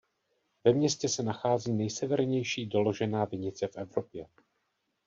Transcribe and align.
Ve 0.63 0.73
městě 0.73 1.09
se 1.09 1.23
nachází 1.23 1.73
nejsevernější 1.73 2.65
doložená 2.65 3.25
vinice 3.25 3.67
v 3.67 3.75
Evropě. 3.77 4.27